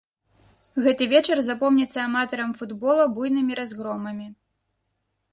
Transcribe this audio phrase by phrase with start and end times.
[0.85, 4.27] Гэты вечар запомніцца аматарам футбола буйнымі разгромамі.